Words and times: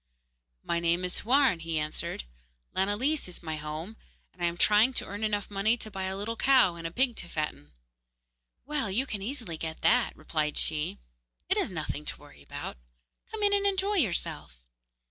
'My 0.63 0.79
name 0.79 1.05
is 1.05 1.19
Houarn,' 1.19 1.59
he 1.59 1.77
answered, 1.77 2.23
'Lanillis 2.75 3.27
is 3.27 3.43
my 3.43 3.57
home, 3.57 3.97
and 4.33 4.41
I 4.41 4.45
am 4.47 4.57
trying 4.57 4.93
to 4.93 5.05
earn 5.05 5.23
enough 5.23 5.51
money 5.51 5.77
to 5.77 5.91
buy 5.91 6.05
a 6.05 6.17
little 6.17 6.35
cow 6.35 6.73
and 6.73 6.87
a 6.87 6.91
pig 6.91 7.15
to 7.17 7.29
fatten.' 7.29 7.69
'Well, 8.65 8.89
you 8.89 9.05
can 9.05 9.21
easily 9.21 9.57
get 9.57 9.81
that,' 9.81 10.15
replied 10.17 10.57
she; 10.57 10.97
'it 11.49 11.57
is 11.57 11.69
nothing 11.69 12.03
to 12.05 12.17
worry 12.19 12.41
about. 12.41 12.77
Come 13.29 13.43
in 13.43 13.53
and 13.53 13.67
enjoy 13.67 13.97
yourself. 13.97 14.59